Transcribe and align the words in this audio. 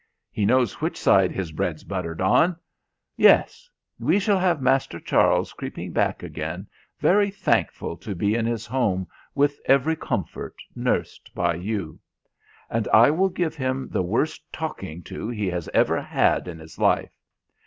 He 0.31 0.47
knows 0.47 0.81
which 0.81 0.99
side 0.99 1.31
his 1.31 1.51
bread's 1.51 1.83
buttered. 1.83 2.23
Yes! 3.17 3.69
we 3.99 4.17
shall 4.17 4.39
have 4.39 4.59
Master 4.59 4.99
Charles 4.99 5.53
creeping 5.53 5.91
back 5.93 6.23
again, 6.23 6.65
very 6.99 7.29
thankful 7.29 7.95
to 7.97 8.15
be 8.15 8.33
in 8.33 8.47
his 8.47 8.65
home 8.65 9.05
with 9.35 9.59
every 9.65 9.95
comfort, 9.95 10.55
nursed 10.75 11.29
by 11.35 11.53
you; 11.53 11.99
and 12.67 12.87
I 12.87 13.11
will 13.11 13.29
give 13.29 13.53
him 13.55 13.89
the 13.91 14.01
worse 14.01 14.39
talking 14.51 15.03
to 15.03 15.29
be 15.29 15.51
has 15.51 15.69
ever 15.71 16.01
had 16.01 16.47
in 16.47 16.57
his 16.57 16.79
life!" 16.79 17.11